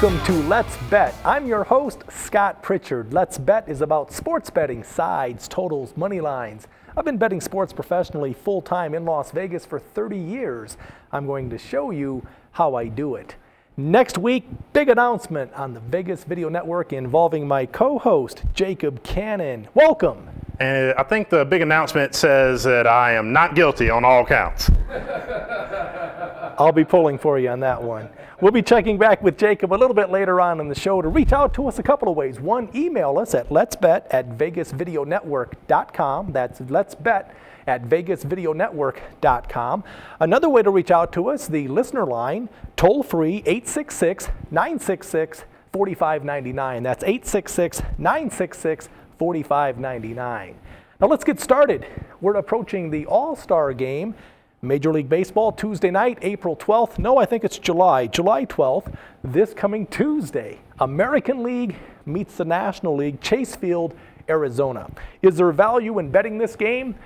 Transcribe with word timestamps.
Welcome 0.00 0.24
to 0.26 0.42
Let's 0.44 0.76
Bet. 0.90 1.12
I'm 1.24 1.44
your 1.44 1.64
host, 1.64 2.04
Scott 2.08 2.62
Pritchard. 2.62 3.12
Let's 3.12 3.36
Bet 3.36 3.68
is 3.68 3.80
about 3.80 4.12
sports 4.12 4.48
betting, 4.48 4.84
sides, 4.84 5.48
totals, 5.48 5.96
money 5.96 6.20
lines. 6.20 6.68
I've 6.96 7.04
been 7.04 7.16
betting 7.16 7.40
sports 7.40 7.72
professionally 7.72 8.32
full 8.32 8.62
time 8.62 8.94
in 8.94 9.04
Las 9.04 9.32
Vegas 9.32 9.66
for 9.66 9.80
30 9.80 10.16
years. 10.16 10.76
I'm 11.10 11.26
going 11.26 11.50
to 11.50 11.58
show 11.58 11.90
you 11.90 12.24
how 12.52 12.76
I 12.76 12.86
do 12.86 13.16
it. 13.16 13.34
Next 13.76 14.18
week, 14.18 14.44
big 14.72 14.88
announcement 14.88 15.52
on 15.54 15.74
the 15.74 15.80
Vegas 15.80 16.22
Video 16.22 16.48
Network 16.48 16.92
involving 16.92 17.48
my 17.48 17.66
co 17.66 17.98
host, 17.98 18.44
Jacob 18.54 19.02
Cannon. 19.02 19.66
Welcome. 19.74 20.28
And 20.60 20.94
I 20.94 21.02
think 21.02 21.28
the 21.28 21.44
big 21.44 21.60
announcement 21.60 22.14
says 22.14 22.62
that 22.62 22.86
I 22.86 23.14
am 23.14 23.32
not 23.32 23.56
guilty 23.56 23.90
on 23.90 24.04
all 24.04 24.24
counts. 24.24 24.70
I'll 26.58 26.72
be 26.72 26.84
pulling 26.84 27.18
for 27.18 27.38
you 27.38 27.50
on 27.50 27.60
that 27.60 27.80
one. 27.80 28.08
We'll 28.40 28.50
be 28.50 28.62
checking 28.62 28.98
back 28.98 29.22
with 29.22 29.38
Jacob 29.38 29.72
a 29.72 29.76
little 29.76 29.94
bit 29.94 30.10
later 30.10 30.40
on 30.40 30.58
in 30.58 30.68
the 30.68 30.74
show 30.74 31.00
to 31.00 31.06
reach 31.06 31.32
out 31.32 31.54
to 31.54 31.68
us 31.68 31.78
a 31.78 31.84
couple 31.84 32.08
of 32.08 32.16
ways. 32.16 32.40
One, 32.40 32.68
email 32.74 33.16
us 33.16 33.32
at 33.34 33.48
letsbet 33.48 34.06
at 34.10 34.36
vegasvideonetwork.com. 34.36 36.32
That's 36.32 36.58
letsbet 36.60 37.30
at 37.68 37.84
vegasvideonetwork.com. 37.84 39.84
Another 40.18 40.48
way 40.48 40.64
to 40.64 40.70
reach 40.70 40.90
out 40.90 41.12
to 41.12 41.28
us, 41.28 41.46
the 41.46 41.68
listener 41.68 42.04
line, 42.04 42.48
toll 42.76 43.04
free 43.04 43.36
866 43.46 44.30
966 44.50 45.44
4599. 45.72 46.82
That's 46.82 47.04
866 47.04 47.82
966 47.98 48.88
4599. 49.18 50.56
Now 51.00 51.06
let's 51.06 51.22
get 51.22 51.38
started. 51.38 51.86
We're 52.20 52.34
approaching 52.34 52.90
the 52.90 53.06
All 53.06 53.36
Star 53.36 53.72
game. 53.72 54.16
Major 54.60 54.92
League 54.92 55.08
Baseball 55.08 55.52
Tuesday 55.52 55.90
night, 55.90 56.18
April 56.20 56.56
12th. 56.56 56.98
No, 56.98 57.16
I 57.16 57.26
think 57.26 57.44
it's 57.44 57.58
July, 57.58 58.08
July 58.08 58.44
12th, 58.44 58.92
this 59.22 59.54
coming 59.54 59.86
Tuesday. 59.86 60.58
American 60.80 61.44
League 61.44 61.76
meets 62.06 62.36
the 62.36 62.44
National 62.44 62.96
League, 62.96 63.20
Chase 63.20 63.54
Field, 63.54 63.94
Arizona. 64.28 64.90
Is 65.22 65.36
there 65.36 65.52
value 65.52 66.00
in 66.00 66.10
betting 66.10 66.38
this 66.38 66.56
game? 66.56 66.96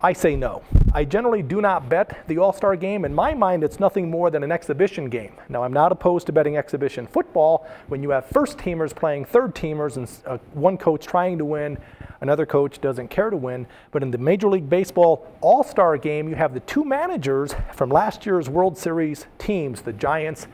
I 0.00 0.12
say 0.12 0.36
no. 0.36 0.62
I 0.94 1.04
generally 1.04 1.42
do 1.42 1.60
not 1.60 1.88
bet 1.88 2.24
the 2.28 2.38
All 2.38 2.52
Star 2.52 2.76
game. 2.76 3.04
In 3.04 3.12
my 3.12 3.34
mind, 3.34 3.64
it's 3.64 3.80
nothing 3.80 4.08
more 4.08 4.30
than 4.30 4.44
an 4.44 4.52
exhibition 4.52 5.08
game. 5.08 5.32
Now, 5.48 5.64
I'm 5.64 5.72
not 5.72 5.90
opposed 5.90 6.26
to 6.26 6.32
betting 6.32 6.56
exhibition 6.56 7.06
football 7.06 7.66
when 7.88 8.02
you 8.02 8.10
have 8.10 8.26
first 8.26 8.58
teamers 8.58 8.94
playing 8.94 9.24
third 9.24 9.56
teamers 9.56 9.96
and 9.96 10.08
uh, 10.24 10.38
one 10.54 10.78
coach 10.78 11.04
trying 11.04 11.36
to 11.38 11.44
win 11.44 11.78
Another 12.20 12.46
coach 12.46 12.80
doesn't 12.80 13.08
care 13.08 13.30
to 13.30 13.36
win. 13.36 13.66
But 13.92 14.02
in 14.02 14.10
the 14.10 14.18
Major 14.18 14.48
League 14.48 14.68
Baseball 14.68 15.26
All 15.40 15.62
Star 15.62 15.96
game, 15.96 16.28
you 16.28 16.34
have 16.34 16.54
the 16.54 16.60
two 16.60 16.84
managers 16.84 17.54
from 17.72 17.90
last 17.90 18.26
year's 18.26 18.48
World 18.48 18.76
Series 18.76 19.26
teams, 19.38 19.82
the 19.82 19.92
Giants 19.92 20.46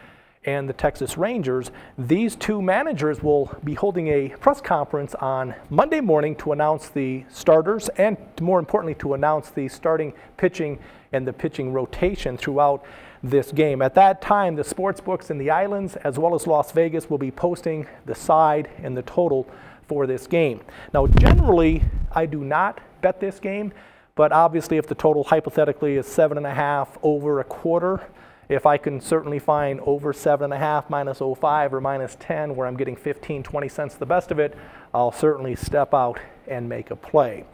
and 0.45 0.69
the 0.69 0.73
Texas 0.73 1.17
Rangers. 1.17 1.71
These 1.97 2.37
two 2.37 2.61
managers 2.61 3.23
will 3.23 3.51
be 3.65 3.75
holding 3.75 4.09
a 4.09 4.29
press 4.41 4.61
conference 4.61 5.15
on 5.17 5.55
Monday 5.71 6.01
morning 6.01 6.37
to 6.37 6.53
announce 6.53 6.89
the 6.89 7.25
starters 7.31 7.89
and, 7.91 8.17
more 8.41 8.59
importantly, 8.59 8.95
to 8.97 9.15
announce 9.15 9.51
the 9.51 9.69
starting 9.69 10.13
pitching 10.37 10.79
and 11.13 11.27
the 11.27 11.33
pitching 11.33 11.73
rotation 11.73 12.37
throughout 12.37 12.85
this 13.23 13.53
game. 13.53 13.81
At 13.81 13.95
that 13.95 14.21
time, 14.21 14.55
the 14.55 14.65
sports 14.65 15.01
books 15.01 15.31
in 15.31 15.39
the 15.39 15.51
islands 15.51 15.97
as 15.97 16.19
well 16.19 16.35
as 16.35 16.47
Las 16.47 16.73
Vegas 16.73 17.09
will 17.09 17.19
be 17.19 17.31
posting 17.31 17.87
the 18.05 18.15
side 18.15 18.69
and 18.83 18.97
the 18.97 19.03
total 19.03 19.49
for 19.87 20.07
this 20.07 20.27
game. 20.27 20.61
Now, 20.93 21.07
generally, 21.07 21.83
I 22.13 22.27
do 22.27 22.45
not 22.45 22.81
bet 23.01 23.21
this 23.21 23.39
game, 23.39 23.73
but 24.15 24.31
obviously, 24.31 24.77
if 24.77 24.87
the 24.87 24.95
total 24.95 25.25
hypothetically 25.25 25.97
is 25.97 26.07
seven 26.07 26.37
and 26.37 26.47
a 26.47 26.55
half 26.55 26.99
over 27.03 27.41
a 27.41 27.45
quarter, 27.45 28.07
if 28.49 28.67
I 28.67 28.77
can 28.77 29.01
certainly 29.01 29.39
find 29.39 29.81
over 29.81 30.13
seven 30.13 30.45
and 30.45 30.55
a 30.55 30.59
half 30.59 30.91
minus 30.91 31.19
05 31.19 31.75
or 31.75 31.81
minus 31.81 32.17
10 32.21 32.55
where 32.57 32.67
I'm 32.67 32.77
getting 32.77 32.97
15, 32.97 33.43
20 33.43 33.69
cents 33.69 33.95
the 33.95 34.07
best 34.07 34.31
of 34.31 34.39
it, 34.39 34.57
I'll 34.93 35.13
certainly 35.13 35.57
step 35.57 35.95
out 35.95 36.19
and 36.47 36.69
make 36.69 36.91
a 36.91 36.97
play. 36.97 37.45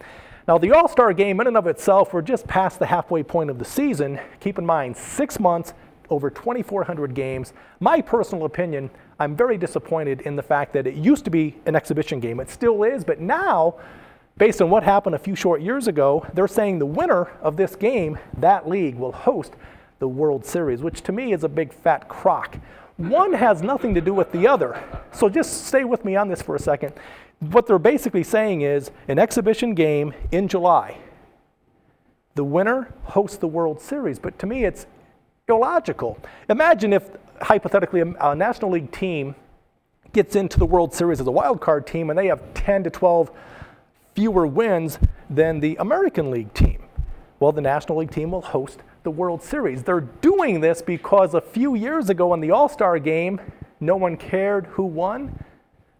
Now, 0.49 0.59
the 0.59 0.73
All 0.73 0.89
Star 0.89 1.13
game, 1.13 1.41
in 1.41 1.47
and 1.47 1.57
of 1.57 1.67
itself, 1.67 2.13
we're 2.13 2.23
just 2.23 2.47
past 2.47 2.79
the 2.79 2.87
halfway 2.87 3.23
point 3.23 3.51
of 3.51 3.59
the 3.59 3.65
season. 3.65 4.19
Keep 4.41 4.59
in 4.59 4.67
mind, 4.67 4.97
six 4.97 5.39
months, 5.39 5.75
over 6.09 6.29
2,400 6.29 7.15
games. 7.15 7.53
My 7.79 8.01
personal 8.01 8.45
opinion, 8.45 8.91
I'm 9.21 9.37
very 9.37 9.57
disappointed 9.57 10.23
in 10.23 10.35
the 10.35 10.43
fact 10.43 10.73
that 10.73 10.87
it 10.87 10.95
used 10.95 11.25
to 11.27 11.31
be 11.31 11.57
an 11.67 11.77
exhibition 11.77 12.19
game. 12.19 12.41
It 12.41 12.51
still 12.51 12.83
is, 12.83 13.05
but 13.05 13.21
now, 13.21 13.77
based 14.39 14.61
on 14.61 14.71
what 14.71 14.83
happened 14.83 15.15
a 15.15 15.21
few 15.21 15.37
short 15.37 15.61
years 15.61 15.87
ago, 15.87 16.27
they're 16.35 16.49
saying 16.49 16.81
the 16.81 16.87
winner 16.87 17.27
of 17.43 17.57
this 17.57 17.77
game, 17.77 18.19
that 18.39 18.69
league, 18.69 18.97
will 18.97 19.13
host 19.13 19.55
the 20.01 20.09
World 20.09 20.45
Series, 20.45 20.83
which 20.83 21.03
to 21.03 21.13
me 21.13 21.33
is 21.33 21.45
a 21.45 21.49
big 21.49 21.73
fat 21.73 22.09
crock. 22.09 22.59
One 22.97 23.33
has 23.33 23.63
nothing 23.63 23.95
to 23.95 24.01
do 24.01 24.13
with 24.13 24.33
the 24.33 24.49
other. 24.49 24.83
So 25.13 25.29
just 25.29 25.67
stay 25.67 25.85
with 25.85 26.05
me 26.05 26.17
on 26.17 26.29
this 26.29 26.43
for 26.43 26.57
a 26.57 26.59
second. 26.59 26.95
What 27.39 27.67
they're 27.67 27.79
basically 27.79 28.25
saying 28.25 28.63
is 28.63 28.91
an 29.09 29.19
exhibition 29.19 29.75
game 29.75 30.13
in 30.33 30.49
July. 30.49 30.99
The 32.35 32.45
winner 32.45 32.93
hosts 33.05 33.39
the 33.39 33.47
World 33.47 33.81
Series, 33.81 34.19
but 34.19 34.39
to 34.41 34.47
me 34.47 34.65
it's 34.65 34.87
illogical. 35.49 36.19
Imagine 36.49 36.93
if 36.93 37.11
hypothetically, 37.43 38.01
a, 38.01 38.35
National 38.35 38.71
League 38.73 38.93
team 38.93 39.35
gets 40.13 40.37
into 40.37 40.59
the 40.59 40.67
World 40.67 40.93
Series 40.93 41.21
as 41.21 41.27
a 41.27 41.31
wild 41.31 41.61
card 41.61 41.87
team 41.87 42.11
and 42.11 42.19
they 42.19 42.27
have 42.27 42.43
10 42.55 42.85
to 42.85 42.91
12 42.91 43.31
fewer 44.15 44.47
wins 44.47 44.99
than 45.29 45.61
the 45.61 45.77
American 45.77 46.31
League 46.31 46.53
team. 46.55 46.83
Well, 47.39 47.53
the 47.53 47.61
National 47.61 47.99
League 47.99 48.11
team 48.11 48.33
will 48.33 48.43
host 48.43 48.81
the 49.03 49.11
World 49.11 49.43
Series. 49.43 49.83
They're 49.83 50.01
doing 50.01 50.61
this 50.61 50.83
because 50.83 51.35
a 51.35 51.41
few 51.41 51.75
years 51.75 52.11
ago 52.11 52.35
in 52.35 52.41
the 52.41 52.51
All 52.51 52.69
Star 52.69 52.99
game, 52.99 53.41
no 53.81 53.97
one 53.97 54.17
cared 54.17 54.67
who 54.67 54.85
won. 54.85 55.45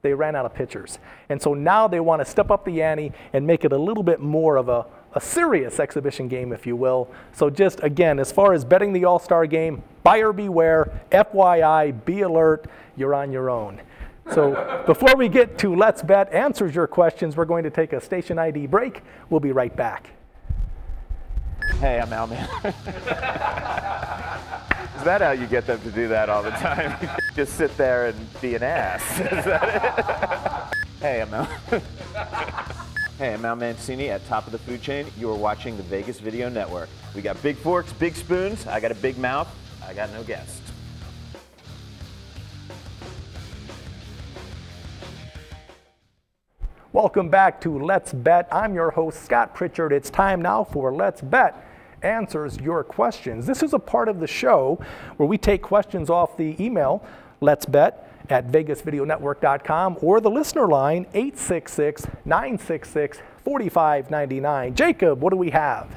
They 0.03 0.15
ran 0.15 0.35
out 0.35 0.47
of 0.47 0.55
pitchers. 0.55 0.99
And 1.29 1.41
so 1.41 1.55
now 1.55 1.87
they 1.87 2.01
want 2.01 2.21
to 2.21 2.25
step 2.25 2.51
up 2.51 2.65
the 2.65 2.83
ante 2.83 3.13
and 3.33 3.47
make 3.47 3.65
it 3.65 3.73
a 3.73 3.79
little 3.79 4.03
bit 4.03 4.21
more 4.21 4.57
of 4.57 4.69
a, 4.69 4.87
a 5.15 5.21
serious 5.21 5.79
exhibition 5.79 6.29
game, 6.29 6.53
if 6.53 6.67
you 6.67 6.77
will. 6.77 7.11
So, 7.33 7.51
just 7.51 7.83
again, 7.83 8.19
as 8.19 8.33
far 8.33 8.55
as 8.55 8.65
betting 8.65 8.93
the 8.93 9.05
All 9.05 9.19
Star 9.19 9.47
game, 9.47 9.83
buyer 10.03 10.33
beware, 10.33 11.03
FYI, 11.11 12.05
be 12.05 12.23
alert, 12.23 12.67
you're 12.97 13.15
on 13.15 13.33
your 13.33 13.51
own. 13.51 13.81
So 14.33 14.83
before 14.87 15.17
we 15.17 15.29
get 15.29 15.59
to 15.59 15.75
Let's 15.75 16.03
Bet 16.03 16.33
answers 16.33 16.75
your 16.75 16.87
questions, 16.87 17.37
we're 17.37 17.45
going 17.45 17.65
to 17.65 17.71
take 17.71 17.93
a 17.93 18.01
station 18.01 18.39
ID 18.39 18.67
break. 18.67 19.03
We'll 19.29 19.41
be 19.41 19.53
right 19.53 19.75
back. 19.75 20.11
Hey, 21.81 21.99
I'm 21.99 22.13
Al 22.13 22.27
Man. 22.27 22.47
Is 22.65 22.75
that 25.05 25.23
how 25.23 25.31
you 25.31 25.47
get 25.47 25.67
them 25.67 25.81
to 25.81 25.91
do 25.91 26.09
that 26.09 26.29
all 26.29 26.43
the 26.43 26.51
time? 26.51 27.09
Just 27.35 27.55
sit 27.55 27.75
there 27.79 28.09
and 28.09 28.41
be 28.43 28.55
an 28.55 28.63
ass. 28.63 29.03
Is 29.19 29.45
that 29.47 30.75
it? 30.75 31.01
hey, 31.01 31.23
I'm 31.23 31.33
Al. 31.33 31.49
hey, 33.17 33.33
I'm 33.33 33.43
Al 33.47 33.57
Mancini 33.57 34.11
at 34.11 34.23
Top 34.27 34.45
of 34.45 34.53
the 34.53 34.59
Food 34.59 34.83
Chain. 34.83 35.07
You 35.17 35.31
are 35.31 35.35
watching 35.35 35.79
the 35.79 35.83
Vegas 35.85 36.21
Video 36.21 36.51
Network. 36.51 36.91
We 37.15 37.23
got 37.23 37.43
big 37.43 37.57
forks, 37.57 37.95
big 37.95 38.15
spoons. 38.15 38.67
I 38.67 38.79
got 38.79 38.93
a 38.93 38.97
big 38.97 39.17
mouth. 39.17 39.49
I 39.89 39.95
got 39.95 40.13
no 40.13 40.23
guests. 40.23 40.61
Welcome 46.93 47.31
back 47.31 47.59
to 47.63 47.83
Let's 47.83 48.13
Bet. 48.13 48.49
I'm 48.53 48.75
your 48.75 48.91
host, 48.91 49.25
Scott 49.25 49.55
Pritchard. 49.55 49.95
It's 49.95 50.11
time 50.11 50.43
now 50.43 50.63
for 50.63 50.93
Let's 50.93 51.23
Bet 51.23 51.69
answers 52.03 52.59
your 52.59 52.85
questions. 52.85 53.47
This 53.47 53.63
is 53.63 53.73
a 53.73 53.79
part 53.79 54.09
of 54.09 54.21
the 54.21 54.27
show 54.27 54.79
where 55.17 55.29
we 55.29 55.39
take 55.39 55.63
questions 55.63 56.11
off 56.11 56.37
the 56.37 56.57
email, 56.63 57.05
let's 57.41 57.67
bet 57.67 58.07
at 58.31 58.49
vegasvideonetwork.com 58.49 59.99
or 60.03 60.21
the 60.21 60.31
listener 60.31 60.69
line 60.69 61.07
866 61.15 62.07
966 62.25 63.19
4599. 63.45 64.75
Jacob, 64.75 65.21
what 65.21 65.31
do 65.31 65.37
we 65.37 65.51
have? 65.51 65.95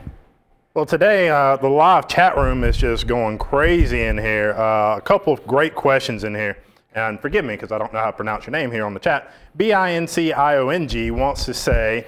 Well, 0.73 0.85
today 0.87 1.29
uh, 1.29 1.57
the 1.57 1.69
live 1.69 2.07
chat 2.07 2.35
room 2.35 2.63
is 2.63 2.77
just 2.77 3.05
going 3.05 3.37
crazy 3.37 4.03
in 4.03 4.17
here. 4.17 4.53
Uh, 4.53 4.97
a 4.97 5.01
couple 5.01 5.31
of 5.31 5.45
great 5.45 5.75
questions 5.75 6.23
in 6.23 6.33
here. 6.33 6.57
And 6.95 7.19
forgive 7.19 7.45
me 7.45 7.55
because 7.55 7.71
I 7.71 7.77
don't 7.77 7.91
know 7.93 7.99
how 7.99 8.07
to 8.07 8.13
pronounce 8.13 8.45
your 8.45 8.51
name 8.51 8.71
here 8.71 8.85
on 8.85 8.93
the 8.93 8.99
chat. 8.99 9.31
B 9.55 9.73
I 9.73 9.93
N 9.93 10.07
C 10.07 10.31
I 10.31 10.57
O 10.57 10.69
N 10.69 10.87
G 10.87 11.11
wants 11.11 11.45
to 11.45 11.53
say, 11.53 12.05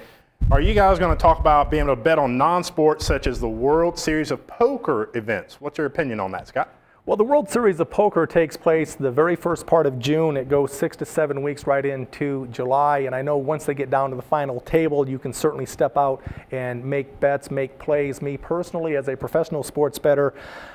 Are 0.48 0.60
you 0.60 0.74
guys 0.74 1.00
going 1.00 1.16
to 1.16 1.20
talk 1.20 1.40
about 1.40 1.72
being 1.72 1.84
able 1.84 1.96
to 1.96 2.00
bet 2.00 2.18
on 2.20 2.38
non 2.38 2.62
sports 2.62 3.04
such 3.04 3.26
as 3.26 3.40
the 3.40 3.48
World 3.48 3.98
Series 3.98 4.30
of 4.30 4.46
Poker 4.46 5.10
events? 5.14 5.60
What's 5.60 5.76
your 5.76 5.88
opinion 5.88 6.20
on 6.20 6.30
that, 6.32 6.46
Scott? 6.46 6.72
Well, 7.04 7.16
the 7.16 7.24
World 7.24 7.48
Series 7.48 7.78
of 7.80 7.90
Poker 7.90 8.26
takes 8.26 8.56
place 8.56 8.94
the 8.94 9.10
very 9.10 9.36
first 9.36 9.66
part 9.66 9.86
of 9.86 9.98
June. 9.98 10.36
It 10.36 10.48
goes 10.48 10.72
six 10.72 10.96
to 10.96 11.04
seven 11.04 11.42
weeks 11.42 11.66
right 11.66 11.84
into 11.84 12.48
July. 12.52 12.98
And 13.00 13.14
I 13.14 13.22
know 13.22 13.36
once 13.36 13.64
they 13.64 13.74
get 13.74 13.90
down 13.90 14.10
to 14.10 14.16
the 14.16 14.22
final 14.22 14.60
table, 14.60 15.08
you 15.08 15.18
can 15.18 15.32
certainly 15.32 15.66
step 15.66 15.96
out 15.96 16.22
and 16.50 16.84
make 16.84 17.18
bets, 17.20 17.50
make 17.50 17.78
plays. 17.78 18.22
Me 18.22 18.36
personally, 18.36 18.96
as 18.96 19.08
a 19.08 19.16
professional 19.16 19.62
sports 19.62 19.98
bettor, 19.98 20.34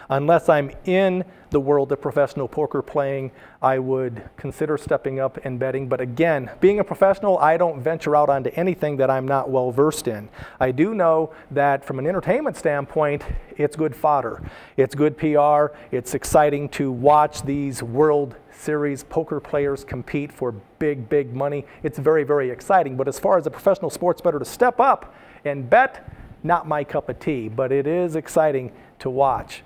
unless 0.10 0.50
I'm 0.50 0.72
in 0.86 1.25
the 1.51 1.59
world 1.59 1.92
of 1.92 2.01
professional 2.01 2.48
poker 2.48 2.81
playing, 2.81 3.30
I 3.62 3.77
would 3.77 4.24
consider 4.38 4.77
stepping 4.77 5.19
up 5.19 5.38
and 5.44 5.59
betting. 5.59 5.88
But 5.88 6.01
again, 6.01 6.50
being 6.62 6.80
a 6.80 6.83
professional, 6.83 7.38
I 7.38 7.57
don't 7.57 7.81
venture 7.81 8.15
out 8.15 8.30
onto 8.30 8.50
anything 8.56 8.98
that 8.98 9.09
I'm 9.09 9.27
not 9.27 9.50
well 9.50 9.69
versed 9.69 10.07
in. 10.07 10.30
I 10.59 10.71
do 10.71 10.95
know 10.95 11.33
that 11.51 11.86
from 11.86 12.00
an 12.00 12.07
entertainment 12.07 12.56
standpoint, 12.56 13.24
it's 13.57 13.75
good 13.75 13.95
fodder. 13.95 14.42
It's 14.77 14.95
good 14.95 15.18
PR. 15.18 15.75
It's 15.92 16.13
exciting 16.13 16.69
to 16.69 16.92
watch 16.92 17.44
these 17.44 17.83
World 17.83 18.36
Series 18.51 19.04
poker 19.04 19.39
players 19.39 19.83
compete 19.83 20.31
for 20.31 20.54
big, 20.80 21.09
big 21.09 21.36
money. 21.36 21.65
It's 21.83 22.00
very, 22.00 22.24
very 22.24 22.50
exciting. 22.50 22.95
But 22.95 23.09
as 23.09 23.19
far 23.19 23.38
as 23.38 23.45
a 23.45 23.51
professional 23.51 23.89
sports 23.89 24.21
bettor 24.21 24.39
to 24.39 24.45
step 24.45 24.80
up 24.80 25.13
and 25.44 25.69
bet, 25.69 26.07
not 26.44 26.65
my 26.68 26.86
cup 26.86 27.09
of 27.09 27.19
tea. 27.19 27.50
But 27.50 27.74
it 27.74 27.88
is 27.88 28.15
exciting 28.15 28.71
to 29.00 29.09
watch. 29.09 29.63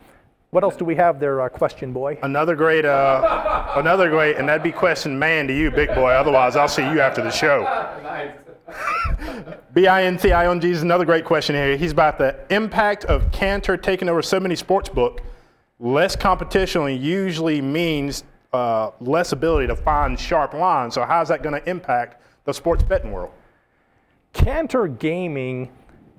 What 0.56 0.64
else 0.64 0.78
do 0.78 0.86
we 0.86 0.96
have 0.96 1.20
there, 1.20 1.42
uh, 1.42 1.50
question 1.50 1.92
boy? 1.92 2.18
Another 2.24 2.56
great, 2.56 2.86
uh, 2.86 3.74
another 3.76 4.10
great, 4.10 4.38
and 4.38 4.48
that'd 4.48 4.64
be 4.64 4.72
question 4.72 5.20
man 5.20 5.48
to 5.48 5.54
you, 5.54 5.70
big 5.70 5.90
boy. 5.90 6.12
Otherwise, 6.12 6.56
I'll 6.56 6.70
see 6.70 6.90
you 6.90 7.02
after 7.02 7.22
the 7.22 7.30
show. 7.30 7.66
B-I-N-T-I-O-N-G 9.74 10.72
is 10.72 10.82
another 10.82 11.04
great 11.04 11.26
question 11.26 11.56
here. 11.58 11.76
He's 11.76 11.92
about 11.92 12.18
the 12.18 12.40
impact 12.52 13.04
of 13.04 13.30
Cantor 13.34 13.76
taking 13.76 14.08
over 14.08 14.22
so 14.22 14.40
many 14.40 14.56
sports 14.56 14.88
book. 14.88 15.20
Less 15.82 16.16
competition 16.16 17.02
usually 17.02 17.60
means 17.60 18.24
uh, 18.54 18.92
less 19.02 19.34
ability 19.34 19.68
to 19.68 19.76
find 19.76 20.18
sharp 20.18 20.54
lines. 20.54 20.94
So 20.94 21.04
how's 21.04 21.28
that 21.28 21.44
going 21.44 21.62
to 21.62 21.70
impact 21.70 22.22
the 22.46 22.54
sports 22.54 22.82
betting 22.82 23.12
world? 23.12 23.34
Cantor 24.32 24.88
Gaming 24.88 25.70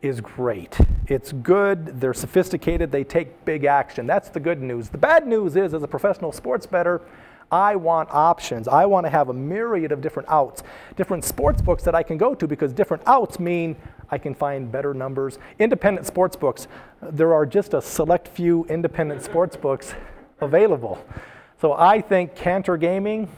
is 0.06 0.20
great. 0.20 0.78
It's 1.06 1.32
good, 1.32 2.00
they're 2.00 2.14
sophisticated, 2.14 2.90
they 2.90 3.04
take 3.04 3.44
big 3.44 3.64
action. 3.64 4.06
That's 4.06 4.28
the 4.28 4.40
good 4.40 4.60
news. 4.60 4.88
The 4.88 4.98
bad 4.98 5.26
news 5.26 5.56
is, 5.56 5.74
as 5.74 5.82
a 5.82 5.88
professional 5.88 6.32
sports 6.32 6.66
bettor, 6.66 7.00
I 7.50 7.76
want 7.76 8.08
options. 8.10 8.66
I 8.66 8.86
want 8.86 9.06
to 9.06 9.10
have 9.10 9.28
a 9.28 9.32
myriad 9.32 9.92
of 9.92 10.00
different 10.00 10.28
outs, 10.28 10.64
different 10.96 11.24
sports 11.24 11.62
books 11.62 11.84
that 11.84 11.94
I 11.94 12.02
can 12.02 12.18
go 12.18 12.34
to 12.34 12.46
because 12.46 12.72
different 12.72 13.04
outs 13.06 13.38
mean 13.38 13.76
I 14.10 14.18
can 14.18 14.34
find 14.34 14.70
better 14.70 14.92
numbers. 14.94 15.38
Independent 15.58 16.06
sports 16.06 16.34
books, 16.34 16.66
there 17.00 17.32
are 17.32 17.46
just 17.46 17.74
a 17.74 17.80
select 17.80 18.28
few 18.28 18.64
independent 18.64 19.22
sports 19.22 19.56
books 19.56 19.94
available. 20.40 21.04
So 21.60 21.72
I 21.72 22.00
think 22.00 22.34
Cantor 22.34 22.76
Gaming, 22.76 23.30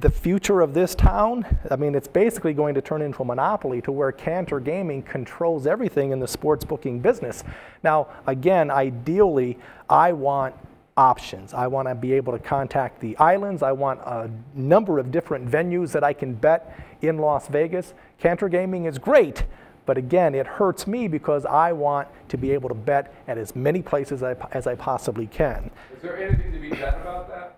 the 0.00 0.10
future 0.10 0.60
of 0.60 0.74
this 0.74 0.94
town, 0.94 1.44
I 1.70 1.76
mean, 1.76 1.94
it's 1.94 2.08
basically 2.08 2.54
going 2.54 2.74
to 2.74 2.82
turn 2.82 3.02
into 3.02 3.22
a 3.22 3.24
monopoly 3.24 3.80
to 3.82 3.92
where 3.92 4.12
Cantor 4.12 4.60
Gaming 4.60 5.02
controls 5.02 5.66
everything 5.66 6.10
in 6.10 6.20
the 6.20 6.28
sports 6.28 6.64
booking 6.64 7.00
business. 7.00 7.44
Now, 7.82 8.08
again, 8.26 8.70
ideally, 8.70 9.58
I 9.88 10.12
want 10.12 10.54
options. 10.96 11.52
I 11.54 11.66
want 11.66 11.88
to 11.88 11.94
be 11.94 12.12
able 12.12 12.32
to 12.32 12.38
contact 12.38 13.00
the 13.00 13.16
islands. 13.18 13.62
I 13.62 13.72
want 13.72 14.00
a 14.00 14.30
number 14.54 14.98
of 14.98 15.10
different 15.10 15.50
venues 15.50 15.92
that 15.92 16.04
I 16.04 16.12
can 16.12 16.34
bet 16.34 16.78
in 17.02 17.18
Las 17.18 17.48
Vegas. 17.48 17.94
Cantor 18.18 18.48
Gaming 18.48 18.84
is 18.84 18.98
great, 18.98 19.44
but 19.86 19.98
again, 19.98 20.34
it 20.34 20.46
hurts 20.46 20.86
me 20.86 21.08
because 21.08 21.44
I 21.44 21.72
want 21.72 22.08
to 22.28 22.38
be 22.38 22.52
able 22.52 22.68
to 22.68 22.74
bet 22.74 23.12
at 23.26 23.38
as 23.38 23.54
many 23.56 23.82
places 23.82 24.22
as 24.22 24.36
I, 24.40 24.48
as 24.52 24.66
I 24.66 24.76
possibly 24.76 25.26
can. 25.26 25.70
Is 25.94 26.02
there 26.02 26.16
anything 26.16 26.52
to 26.52 26.58
be 26.58 26.70
done 26.70 27.00
about 27.00 27.28
that? 27.28 27.53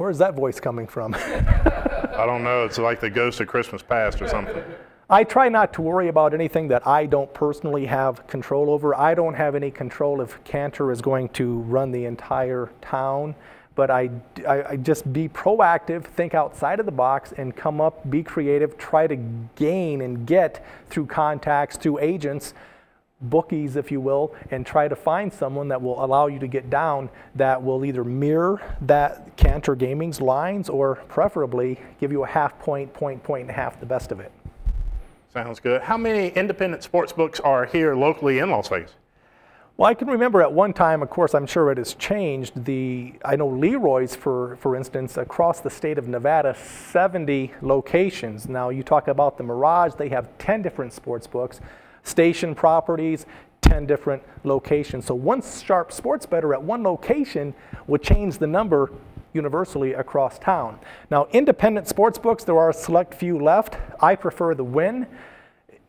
Where's 0.00 0.16
that 0.16 0.32
voice 0.34 0.58
coming 0.58 0.86
from? 0.86 1.14
I 1.14 2.24
don't 2.24 2.42
know. 2.42 2.64
It's 2.64 2.78
like 2.78 3.00
the 3.00 3.10
ghost 3.10 3.38
of 3.40 3.48
Christmas 3.48 3.82
past 3.82 4.22
or 4.22 4.28
something. 4.28 4.64
I 5.10 5.24
try 5.24 5.50
not 5.50 5.74
to 5.74 5.82
worry 5.82 6.08
about 6.08 6.32
anything 6.32 6.68
that 6.68 6.86
I 6.86 7.04
don't 7.04 7.32
personally 7.34 7.84
have 7.84 8.26
control 8.26 8.70
over. 8.70 8.94
I 8.94 9.14
don't 9.14 9.34
have 9.34 9.54
any 9.54 9.70
control 9.70 10.22
if 10.22 10.42
Cantor 10.42 10.90
is 10.90 11.02
going 11.02 11.28
to 11.30 11.58
run 11.58 11.92
the 11.92 12.06
entire 12.06 12.70
town, 12.80 13.34
but 13.74 13.90
I, 13.90 14.08
I, 14.48 14.70
I, 14.70 14.76
just 14.76 15.12
be 15.12 15.28
proactive, 15.28 16.04
think 16.04 16.34
outside 16.34 16.80
of 16.80 16.86
the 16.86 16.92
box, 16.92 17.34
and 17.36 17.54
come 17.54 17.78
up, 17.78 18.08
be 18.08 18.22
creative, 18.22 18.78
try 18.78 19.06
to 19.06 19.16
gain 19.56 20.00
and 20.00 20.26
get 20.26 20.64
through 20.88 21.06
contacts, 21.06 21.76
through 21.76 21.98
agents, 21.98 22.54
bookies, 23.20 23.76
if 23.76 23.90
you 23.90 24.00
will, 24.00 24.34
and 24.50 24.64
try 24.64 24.88
to 24.88 24.96
find 24.96 25.32
someone 25.32 25.68
that 25.68 25.80
will 25.80 26.02
allow 26.04 26.26
you 26.26 26.38
to 26.38 26.46
get 26.46 26.70
down 26.70 27.10
that 27.34 27.62
will 27.62 27.84
either 27.84 28.04
mirror 28.04 28.60
that 28.82 29.36
Cantor 29.36 29.74
Gaming's 29.74 30.20
lines 30.20 30.68
or 30.68 30.96
preferably 31.08 31.78
give 32.00 32.12
you 32.12 32.24
a 32.24 32.26
half 32.26 32.58
point, 32.58 32.92
point, 32.92 33.22
point 33.22 33.42
and 33.42 33.50
a 33.50 33.54
half, 33.54 33.78
the 33.80 33.86
best 33.86 34.12
of 34.12 34.20
it. 34.20 34.32
Sounds 35.32 35.60
good. 35.60 35.82
How 35.82 35.96
many 35.96 36.28
independent 36.28 36.82
sports 36.82 37.12
books 37.12 37.38
are 37.40 37.64
here 37.64 37.94
locally 37.94 38.38
in 38.38 38.50
Las 38.50 38.68
Vegas? 38.68 38.94
Well, 39.76 39.88
I 39.88 39.94
can 39.94 40.08
remember 40.08 40.42
at 40.42 40.52
one 40.52 40.74
time, 40.74 41.00
of 41.00 41.08
course, 41.08 41.34
I'm 41.34 41.46
sure 41.46 41.70
it 41.70 41.78
has 41.78 41.94
changed. 41.94 42.66
The 42.66 43.14
I 43.24 43.36
know 43.36 43.48
Leroy's, 43.48 44.14
for 44.14 44.56
for 44.56 44.76
instance, 44.76 45.16
across 45.16 45.60
the 45.60 45.70
state 45.70 45.96
of 45.96 46.06
Nevada, 46.06 46.54
70 46.54 47.54
locations. 47.62 48.46
Now 48.46 48.68
you 48.68 48.82
talk 48.82 49.08
about 49.08 49.38
the 49.38 49.44
Mirage; 49.44 49.94
they 49.94 50.10
have 50.10 50.36
10 50.36 50.60
different 50.60 50.92
sports 50.92 51.26
books, 51.26 51.62
station 52.02 52.54
properties, 52.54 53.26
10 53.62 53.86
different 53.86 54.22
locations. 54.44 55.06
So 55.06 55.14
one 55.14 55.42
sharp 55.42 55.92
sports 55.92 56.26
bettor 56.26 56.54
at 56.54 56.62
one 56.62 56.82
location 56.82 57.54
would 57.86 58.02
change 58.02 58.38
the 58.38 58.46
number 58.46 58.90
universally 59.32 59.92
across 59.92 60.38
town. 60.38 60.78
Now, 61.10 61.28
independent 61.32 61.86
sports 61.86 62.18
books, 62.18 62.44
there 62.44 62.58
are 62.58 62.70
a 62.70 62.74
select 62.74 63.14
few 63.14 63.38
left. 63.38 63.76
I 64.00 64.16
prefer 64.16 64.54
the 64.54 64.64
Wynn. 64.64 65.06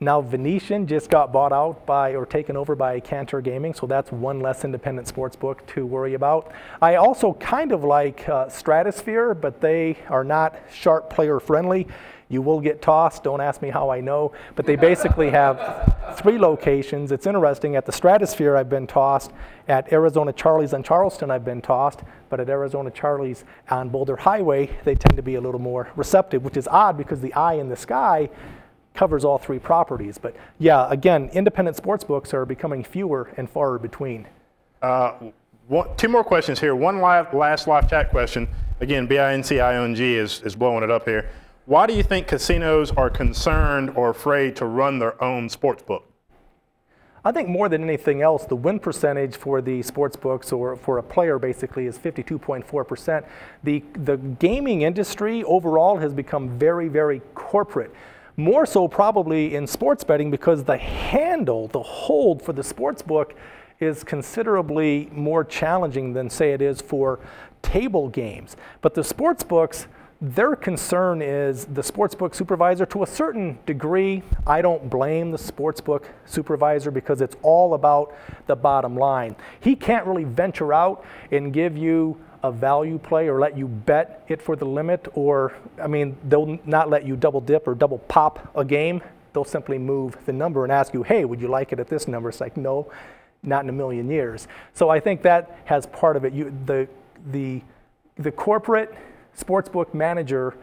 Now, 0.04 0.20
Venetian 0.20 0.88
just 0.88 1.12
got 1.12 1.32
bought 1.32 1.54
out 1.54 1.86
by 1.86 2.16
or 2.16 2.26
taken 2.26 2.58
over 2.58 2.76
by 2.76 3.00
Cantor 3.00 3.40
Gaming, 3.40 3.76
so 3.76 3.86
that's 3.86 4.12
one 4.12 4.40
less 4.40 4.66
independent 4.66 5.08
sports 5.08 5.36
book 5.36 5.64
to 5.76 5.86
worry 5.86 6.16
about. 6.16 6.52
I 6.82 6.96
also 6.96 7.34
kind 7.34 7.72
of 7.72 7.84
like 7.84 8.28
uh, 8.28 8.50
Stratosphere, 8.50 9.36
but 9.36 9.62
they 9.62 10.00
are 10.10 10.24
not 10.24 10.60
sharp 10.74 11.12
player 11.12 11.40
friendly. 11.40 11.88
You 12.30 12.42
will 12.42 12.60
get 12.60 12.82
tossed. 12.82 13.24
Don't 13.24 13.42
ask 13.42 13.62
me 13.62 13.70
how 13.70 13.92
I 13.92 14.02
know. 14.02 14.32
But 14.56 14.66
they 14.66 14.76
basically 14.76 15.30
have 15.30 16.16
three 16.16 16.40
locations. 16.40 17.12
It's 17.12 17.28
interesting. 17.28 17.76
At 17.76 17.86
the 17.86 17.92
Stratosphere, 17.92 18.58
I've 18.58 18.70
been 18.70 18.88
tossed. 18.88 19.32
At 19.68 19.94
Arizona 19.94 20.34
Charlie's 20.34 20.74
on 20.74 20.82
Charleston, 20.82 21.30
I've 21.30 21.46
been 21.46 21.62
tossed. 21.62 22.00
But 22.30 22.40
at 22.40 22.50
Arizona 22.50 22.90
Charlie's 22.90 23.44
on 23.70 23.90
Boulder 23.90 24.16
Highway, 24.16 24.80
they 24.84 24.96
tend 24.96 25.16
to 25.18 25.22
be 25.22 25.36
a 25.36 25.42
little 25.42 25.62
more 25.62 25.92
receptive, 25.96 26.44
which 26.44 26.58
is 26.58 26.68
odd 26.70 26.98
because 26.98 27.22
the 27.22 27.34
eye 27.36 27.56
in 27.56 27.70
the 27.70 27.78
sky 27.78 28.30
covers 28.94 29.24
all 29.24 29.38
three 29.38 29.60
properties. 29.60 30.18
But 30.18 30.36
yeah, 30.60 30.88
again, 30.90 31.30
independent 31.34 31.78
sports 31.78 32.04
books 32.04 32.34
are 32.34 32.46
becoming 32.46 32.84
fewer 32.84 33.32
and 33.38 33.50
far 33.50 33.78
between. 33.78 34.28
Uh, 34.82 35.32
one, 35.68 35.88
two 35.96 36.10
more 36.10 36.24
questions 36.24 36.60
here. 36.60 36.76
One 36.76 37.00
live, 37.00 37.34
last 37.34 37.68
live 37.68 37.90
chat 37.90 38.10
question. 38.10 38.48
Again, 38.80 39.06
B-I-N-C-I-O-N-G 39.06 40.16
is, 40.16 40.42
is 40.42 40.56
blowing 40.56 40.84
it 40.84 40.92
up 40.92 41.06
here. 41.06 41.30
Why 41.66 41.86
do 41.86 41.94
you 41.94 42.04
think 42.04 42.28
casinos 42.28 42.92
are 42.92 43.10
concerned 43.10 43.92
or 43.96 44.10
afraid 44.10 44.56
to 44.58 44.66
run 44.66 45.00
their 45.00 45.22
own 45.24 45.48
sports 45.48 45.84
book? 45.84 46.12
I 47.24 47.32
think 47.32 47.48
more 47.48 47.70
than 47.70 47.84
anything 47.84 48.24
else, 48.24 48.46
the 48.46 48.56
win 48.56 48.80
percentage 48.80 49.36
for 49.36 49.62
the 49.62 49.84
sports 49.84 50.16
books 50.16 50.52
or 50.52 50.76
for 50.76 50.98
a 50.98 51.04
player 51.04 51.38
basically 51.38 51.86
is 51.86 52.00
52.4%. 52.00 53.24
The, 53.64 53.84
the 53.94 54.18
gaming 54.18 54.82
industry 54.82 55.44
overall 55.44 55.98
has 55.98 56.14
become 56.16 56.58
very, 56.58 56.88
very 56.88 57.22
corporate. 57.36 57.94
More 58.38 58.66
so 58.66 58.88
probably 58.88 59.56
in 59.56 59.68
sports 59.68 60.04
betting 60.04 60.32
because 60.32 60.64
the 60.64 60.78
handle, 60.78 61.68
the 61.68 61.84
hold 61.84 62.42
for 62.42 62.54
the 62.54 62.64
sports 62.64 63.02
book 63.02 63.36
is 63.80 64.04
considerably 64.04 65.10
more 65.12 65.44
challenging 65.44 66.14
than 66.14 66.30
say 66.30 66.54
it 66.54 66.62
is 66.62 66.82
for 66.82 67.20
table 67.62 68.08
games. 68.10 68.56
But 68.82 68.94
the 68.94 69.04
sports 69.04 69.44
books, 69.44 69.88
their 70.22 70.56
concern 70.56 71.22
is 71.22 71.66
the 71.66 71.82
sportsbook 71.82 72.36
supervisor 72.36 72.86
to 72.86 73.02
a 73.02 73.08
certain 73.08 73.58
degree. 73.66 74.22
I 74.46 74.62
don't 74.62 74.88
blame 74.88 75.32
the 75.32 75.38
sportsbook 75.38 76.06
supervisor 76.26 76.92
because 76.92 77.22
it's 77.22 77.36
all 77.42 77.74
about 77.74 78.16
the 78.46 78.56
bottom 78.56 78.96
line. 78.96 79.36
He 79.60 79.76
can't 79.76 80.06
really 80.06 80.24
venture 80.24 80.74
out 80.74 81.04
and 81.32 81.52
give 81.52 81.76
you 81.76 82.18
a 82.44 82.52
value 82.52 82.98
play 82.98 83.28
or 83.28 83.40
let 83.40 83.58
you 83.58 83.68
bet 83.68 84.24
it 84.28 84.42
for 84.42 84.56
the 84.56 84.66
limit, 84.66 85.08
or, 85.14 85.54
I 85.82 85.88
mean, 85.88 86.18
they'll 86.28 86.60
not 86.66 86.90
let 86.90 87.06
you 87.06 87.16
double 87.16 87.42
dip 87.42 87.68
or 87.68 87.76
double 87.76 88.00
pop 88.00 88.52
a 88.56 88.66
game. 88.66 89.02
They'll 89.34 89.46
simply 89.46 89.78
move 89.78 90.18
the 90.26 90.34
number 90.34 90.64
and 90.64 90.72
ask 90.72 90.94
you, 90.94 91.04
hey, 91.04 91.24
would 91.26 91.40
you 91.40 91.48
like 91.48 91.72
it 91.72 91.80
at 91.80 91.88
this 91.88 92.08
number? 92.08 92.30
It's 92.30 92.42
like, 92.42 92.58
no, 92.58 92.92
not 93.44 93.64
in 93.64 93.70
a 93.70 93.74
million 93.74 94.10
years. 94.10 94.48
So 94.74 94.90
I 94.90 95.00
think 95.00 95.22
that 95.22 95.58
has 95.66 95.86
part 95.86 96.16
of 96.18 96.26
it. 96.26 96.34
You, 96.34 96.54
the, 96.66 96.88
the, 97.32 97.62
the 98.18 98.32
corporate 98.32 98.94
sportsbook 99.38 99.94
manager, 99.94 100.56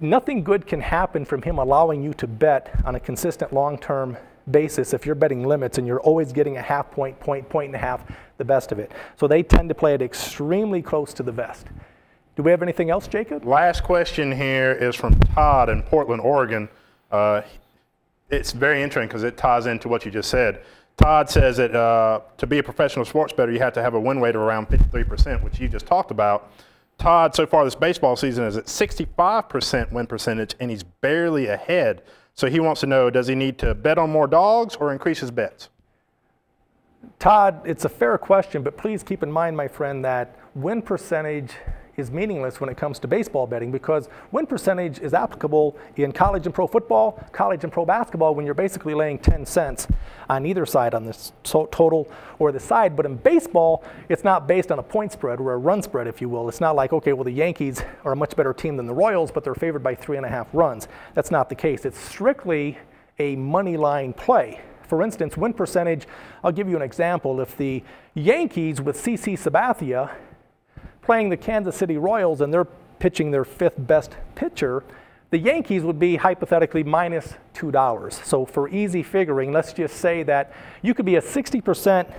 nothing 0.00 0.42
good 0.42 0.66
can 0.66 0.80
happen 0.80 1.24
from 1.24 1.42
him 1.42 1.58
allowing 1.58 2.02
you 2.02 2.14
to 2.14 2.26
bet 2.26 2.74
on 2.84 2.94
a 2.94 3.00
consistent 3.00 3.52
long 3.52 3.78
term 3.78 4.16
basis 4.50 4.92
if 4.92 5.06
you're 5.06 5.14
betting 5.14 5.44
limits 5.44 5.78
and 5.78 5.86
you're 5.86 6.00
always 6.00 6.32
getting 6.32 6.56
a 6.56 6.62
half 6.62 6.90
point, 6.90 7.18
point, 7.20 7.48
point 7.48 7.66
and 7.66 7.74
a 7.74 7.78
half, 7.78 8.04
the 8.38 8.44
best 8.44 8.72
of 8.72 8.78
it. 8.78 8.92
So 9.16 9.26
they 9.28 9.42
tend 9.42 9.68
to 9.68 9.74
play 9.74 9.94
it 9.94 10.02
extremely 10.02 10.82
close 10.82 11.12
to 11.14 11.22
the 11.22 11.32
vest. 11.32 11.66
Do 12.36 12.42
we 12.42 12.50
have 12.50 12.62
anything 12.62 12.90
else, 12.90 13.08
Jacob? 13.08 13.44
Last 13.44 13.82
question 13.82 14.30
here 14.30 14.72
is 14.72 14.94
from 14.94 15.18
Todd 15.18 15.68
in 15.68 15.82
Portland, 15.82 16.22
Oregon. 16.22 16.68
Uh, 17.10 17.42
it's 18.30 18.52
very 18.52 18.82
interesting 18.82 19.08
because 19.08 19.24
it 19.24 19.36
ties 19.36 19.66
into 19.66 19.88
what 19.88 20.04
you 20.04 20.10
just 20.10 20.30
said. 20.30 20.60
Todd 20.96 21.30
says 21.30 21.56
that 21.56 21.74
uh, 21.74 22.20
to 22.36 22.46
be 22.46 22.58
a 22.58 22.62
professional 22.62 23.04
sports 23.04 23.32
bettor, 23.32 23.52
you 23.52 23.60
have 23.60 23.72
to 23.72 23.82
have 23.82 23.94
a 23.94 24.00
win 24.00 24.20
rate 24.20 24.34
of 24.34 24.40
around 24.42 24.68
53%, 24.68 25.42
which 25.42 25.58
you 25.58 25.68
just 25.68 25.86
talked 25.86 26.10
about. 26.10 26.50
Todd, 26.98 27.34
so 27.34 27.46
far 27.46 27.64
this 27.64 27.76
baseball 27.76 28.16
season, 28.16 28.44
is 28.44 28.56
at 28.56 28.66
65% 28.66 29.92
win 29.92 30.06
percentage, 30.06 30.56
and 30.58 30.70
he's 30.70 30.82
barely 30.82 31.46
ahead. 31.46 32.02
So 32.38 32.48
he 32.48 32.60
wants 32.60 32.82
to 32.82 32.86
know 32.86 33.10
does 33.10 33.26
he 33.26 33.34
need 33.34 33.58
to 33.58 33.74
bet 33.74 33.98
on 33.98 34.10
more 34.10 34.28
dogs 34.28 34.76
or 34.76 34.92
increase 34.92 35.18
his 35.18 35.32
bets? 35.32 35.70
Todd, 37.18 37.60
it's 37.64 37.84
a 37.84 37.88
fair 37.88 38.16
question, 38.16 38.62
but 38.62 38.76
please 38.76 39.02
keep 39.02 39.24
in 39.24 39.32
mind, 39.32 39.56
my 39.56 39.66
friend, 39.66 40.04
that 40.04 40.38
win 40.54 40.80
percentage 40.80 41.50
is 41.98 42.10
meaningless 42.10 42.60
when 42.60 42.70
it 42.70 42.76
comes 42.76 42.98
to 43.00 43.08
baseball 43.08 43.46
betting 43.46 43.70
because 43.70 44.08
win 44.30 44.46
percentage 44.46 45.00
is 45.00 45.12
applicable 45.12 45.76
in 45.96 46.12
college 46.12 46.46
and 46.46 46.54
pro 46.54 46.66
football, 46.66 47.22
college 47.32 47.64
and 47.64 47.72
pro 47.72 47.84
basketball 47.84 48.34
when 48.34 48.46
you're 48.46 48.54
basically 48.54 48.94
laying 48.94 49.18
10 49.18 49.44
cents 49.44 49.88
on 50.30 50.46
either 50.46 50.64
side 50.64 50.94
on 50.94 51.04
this 51.04 51.32
total 51.42 52.08
or 52.38 52.52
the 52.52 52.60
side. 52.60 52.96
But 52.96 53.04
in 53.04 53.16
baseball, 53.16 53.82
it's 54.08 54.24
not 54.24 54.46
based 54.46 54.70
on 54.70 54.78
a 54.78 54.82
point 54.82 55.12
spread 55.12 55.40
or 55.40 55.52
a 55.52 55.58
run 55.58 55.82
spread, 55.82 56.06
if 56.06 56.20
you 56.20 56.28
will. 56.28 56.48
It's 56.48 56.60
not 56.60 56.76
like, 56.76 56.92
okay, 56.92 57.12
well, 57.12 57.24
the 57.24 57.32
Yankees 57.32 57.82
are 58.04 58.12
a 58.12 58.16
much 58.16 58.36
better 58.36 58.52
team 58.52 58.76
than 58.76 58.86
the 58.86 58.94
Royals, 58.94 59.32
but 59.32 59.42
they're 59.42 59.54
favored 59.54 59.82
by 59.82 59.94
three 59.94 60.16
and 60.16 60.24
a 60.24 60.28
half 60.28 60.46
runs. 60.52 60.86
That's 61.14 61.30
not 61.30 61.48
the 61.48 61.54
case. 61.56 61.84
It's 61.84 61.98
strictly 61.98 62.78
a 63.18 63.34
money 63.36 63.76
line 63.76 64.12
play. 64.12 64.60
For 64.82 65.02
instance, 65.02 65.36
win 65.36 65.52
percentage, 65.52 66.06
I'll 66.42 66.52
give 66.52 66.68
you 66.68 66.76
an 66.76 66.82
example. 66.82 67.40
If 67.40 67.56
the 67.56 67.82
Yankees 68.14 68.80
with 68.80 68.96
CC 68.96 69.34
Sabathia 69.38 70.10
playing 71.08 71.30
the 71.30 71.36
Kansas 71.38 71.74
City 71.74 71.96
Royals 71.96 72.42
and 72.42 72.52
they're 72.52 72.66
pitching 72.98 73.30
their 73.30 73.42
fifth 73.42 73.76
best 73.78 74.14
pitcher, 74.34 74.84
the 75.30 75.38
Yankees 75.38 75.82
would 75.82 75.98
be 75.98 76.16
hypothetically 76.16 76.84
minus 76.84 77.32
$2. 77.54 78.12
So 78.26 78.44
for 78.44 78.68
easy 78.68 79.02
figuring, 79.02 79.50
let's 79.50 79.72
just 79.72 79.96
say 79.96 80.22
that 80.24 80.52
you 80.82 80.92
could 80.92 81.06
be 81.06 81.16
a 81.16 81.22
60% 81.22 82.12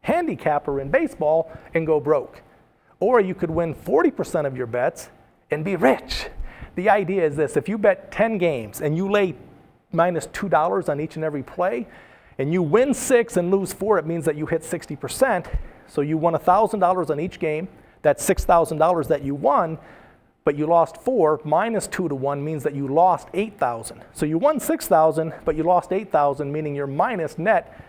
handicapper 0.00 0.80
in 0.80 0.90
baseball 0.90 1.52
and 1.74 1.86
go 1.86 2.00
broke. 2.00 2.40
Or 2.98 3.20
you 3.20 3.34
could 3.34 3.50
win 3.50 3.74
40% 3.74 4.46
of 4.46 4.56
your 4.56 4.66
bets 4.66 5.10
and 5.50 5.62
be 5.62 5.76
rich. 5.76 6.30
The 6.76 6.88
idea 6.88 7.26
is 7.26 7.36
this 7.36 7.58
if 7.58 7.68
you 7.68 7.76
bet 7.76 8.10
10 8.10 8.38
games 8.38 8.80
and 8.80 8.96
you 8.96 9.10
lay 9.10 9.34
minus 9.92 10.28
$2 10.28 10.88
on 10.88 10.98
each 10.98 11.16
and 11.16 11.24
every 11.26 11.42
play, 11.42 11.86
and 12.38 12.54
you 12.54 12.62
win 12.62 12.94
six 12.94 13.36
and 13.36 13.50
lose 13.50 13.74
four, 13.74 13.98
it 13.98 14.06
means 14.06 14.24
that 14.24 14.36
you 14.36 14.46
hit 14.46 14.62
60%. 14.62 15.46
So 15.88 16.00
you 16.00 16.16
won 16.16 16.32
$1,000 16.32 17.10
on 17.10 17.20
each 17.20 17.38
game. 17.38 17.68
That's 18.02 18.28
$6,000 18.28 19.08
that 19.08 19.22
you 19.22 19.34
won, 19.34 19.78
but 20.44 20.56
you 20.56 20.66
lost 20.66 20.96
four 20.98 21.40
minus 21.44 21.86
two 21.86 22.08
to 22.08 22.14
one 22.14 22.44
means 22.44 22.64
that 22.64 22.74
you 22.74 22.88
lost 22.88 23.28
8,000. 23.32 24.02
So 24.12 24.26
you 24.26 24.38
won 24.38 24.58
6,000, 24.58 25.32
but 25.44 25.56
you 25.56 25.62
lost 25.62 25.92
8,000, 25.92 26.50
meaning 26.50 26.74
you're 26.74 26.86
minus 26.86 27.38
net 27.38 27.80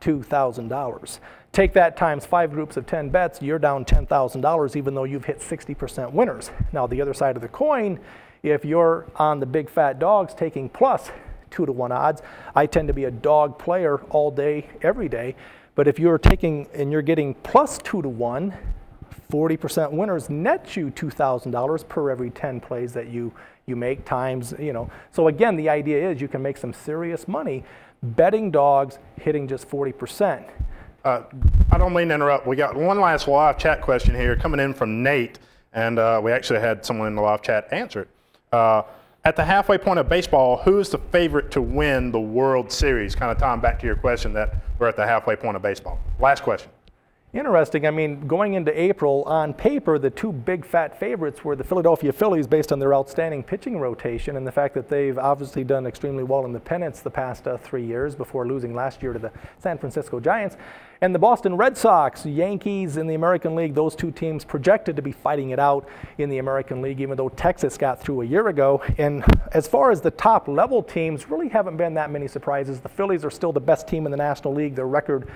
$2,000. 0.00 1.18
Take 1.52 1.72
that 1.74 1.96
times 1.96 2.26
five 2.26 2.52
groups 2.52 2.76
of 2.76 2.86
10 2.86 3.10
bets, 3.10 3.42
you're 3.42 3.58
down 3.58 3.84
$10,000 3.84 4.76
even 4.76 4.94
though 4.94 5.04
you've 5.04 5.24
hit 5.24 5.40
60% 5.40 6.12
winners. 6.12 6.50
Now, 6.72 6.86
the 6.86 7.00
other 7.00 7.14
side 7.14 7.36
of 7.36 7.42
the 7.42 7.48
coin, 7.48 7.98
if 8.42 8.64
you're 8.64 9.06
on 9.16 9.40
the 9.40 9.46
big 9.46 9.68
fat 9.68 9.98
dogs 9.98 10.32
taking 10.34 10.68
plus 10.68 11.10
two 11.50 11.66
to 11.66 11.72
one 11.72 11.92
odds, 11.92 12.22
I 12.54 12.66
tend 12.66 12.88
to 12.88 12.94
be 12.94 13.04
a 13.04 13.10
dog 13.10 13.58
player 13.58 13.98
all 14.10 14.30
day, 14.30 14.68
every 14.82 15.08
day. 15.08 15.34
But 15.74 15.88
if 15.88 15.98
you're 15.98 16.18
taking 16.18 16.68
and 16.72 16.92
you're 16.92 17.02
getting 17.02 17.34
plus 17.34 17.78
two 17.78 18.02
to 18.02 18.08
one, 18.08 18.54
40% 19.30 19.92
winners 19.92 20.28
net 20.28 20.76
you 20.76 20.90
$2,000 20.90 21.88
per 21.88 22.10
every 22.10 22.30
10 22.30 22.60
plays 22.60 22.92
that 22.92 23.08
you, 23.08 23.32
you 23.66 23.76
make 23.76 24.04
times, 24.04 24.54
you 24.58 24.72
know. 24.72 24.90
So 25.12 25.28
again, 25.28 25.56
the 25.56 25.68
idea 25.68 26.10
is 26.10 26.20
you 26.20 26.28
can 26.28 26.42
make 26.42 26.56
some 26.56 26.72
serious 26.72 27.28
money 27.28 27.64
betting 28.02 28.50
dogs 28.50 28.98
hitting 29.16 29.46
just 29.46 29.68
40%. 29.68 30.48
Uh, 31.04 31.22
I 31.70 31.78
don't 31.78 31.94
mean 31.94 32.08
to 32.08 32.14
interrupt. 32.14 32.46
We 32.46 32.56
got 32.56 32.76
one 32.76 33.00
last 33.00 33.26
live 33.26 33.58
chat 33.58 33.80
question 33.80 34.14
here 34.14 34.36
coming 34.36 34.60
in 34.60 34.74
from 34.74 35.02
Nate, 35.02 35.38
and 35.72 35.98
uh, 35.98 36.20
we 36.22 36.32
actually 36.32 36.60
had 36.60 36.84
someone 36.84 37.08
in 37.08 37.14
the 37.14 37.22
live 37.22 37.42
chat 37.42 37.68
answer 37.72 38.02
it. 38.02 38.08
Uh, 38.52 38.82
at 39.24 39.36
the 39.36 39.44
halfway 39.44 39.76
point 39.76 39.98
of 39.98 40.08
baseball, 40.08 40.56
who 40.58 40.78
is 40.78 40.88
the 40.88 40.98
favorite 40.98 41.50
to 41.52 41.60
win 41.60 42.10
the 42.10 42.20
World 42.20 42.72
Series? 42.72 43.14
Kind 43.14 43.30
of 43.30 43.38
tying 43.38 43.60
back 43.60 43.78
to 43.80 43.86
your 43.86 43.96
question 43.96 44.32
that 44.32 44.54
we're 44.78 44.88
at 44.88 44.96
the 44.96 45.06
halfway 45.06 45.36
point 45.36 45.56
of 45.56 45.62
baseball. 45.62 45.98
Last 46.18 46.42
question. 46.42 46.70
Interesting. 47.32 47.86
I 47.86 47.92
mean, 47.92 48.26
going 48.26 48.54
into 48.54 48.78
April, 48.78 49.22
on 49.22 49.54
paper, 49.54 50.00
the 50.00 50.10
two 50.10 50.32
big 50.32 50.66
fat 50.66 50.98
favorites 50.98 51.44
were 51.44 51.54
the 51.54 51.62
Philadelphia 51.62 52.12
Phillies 52.12 52.48
based 52.48 52.72
on 52.72 52.80
their 52.80 52.92
outstanding 52.92 53.44
pitching 53.44 53.78
rotation 53.78 54.36
and 54.36 54.44
the 54.44 54.50
fact 54.50 54.74
that 54.74 54.88
they've 54.88 55.16
obviously 55.16 55.62
done 55.62 55.86
extremely 55.86 56.24
well 56.24 56.44
in 56.44 56.52
the 56.52 56.58
pennants 56.58 57.02
the 57.02 57.10
past 57.10 57.46
uh, 57.46 57.56
three 57.56 57.86
years 57.86 58.16
before 58.16 58.48
losing 58.48 58.74
last 58.74 59.00
year 59.00 59.12
to 59.12 59.20
the 59.20 59.30
San 59.60 59.78
Francisco 59.78 60.18
Giants. 60.18 60.56
And 61.02 61.14
the 61.14 61.20
Boston 61.20 61.56
Red 61.56 61.76
Sox, 61.76 62.26
Yankees 62.26 62.96
in 62.96 63.06
the 63.06 63.14
American 63.14 63.54
League, 63.54 63.76
those 63.76 63.94
two 63.94 64.10
teams 64.10 64.44
projected 64.44 64.96
to 64.96 65.02
be 65.02 65.12
fighting 65.12 65.50
it 65.50 65.60
out 65.60 65.88
in 66.18 66.30
the 66.30 66.38
American 66.38 66.82
League, 66.82 67.00
even 67.00 67.16
though 67.16 67.28
Texas 67.28 67.78
got 67.78 68.00
through 68.00 68.22
a 68.22 68.24
year 68.24 68.48
ago. 68.48 68.82
And 68.98 69.24
as 69.52 69.68
far 69.68 69.92
as 69.92 70.00
the 70.00 70.10
top 70.10 70.48
level 70.48 70.82
teams, 70.82 71.30
really 71.30 71.48
haven't 71.48 71.76
been 71.76 71.94
that 71.94 72.10
many 72.10 72.26
surprises. 72.26 72.80
The 72.80 72.88
Phillies 72.88 73.24
are 73.24 73.30
still 73.30 73.52
the 73.52 73.60
best 73.60 73.86
team 73.86 74.04
in 74.04 74.10
the 74.10 74.18
National 74.18 74.52
League. 74.52 74.74
Their 74.74 74.88
record 74.88 75.30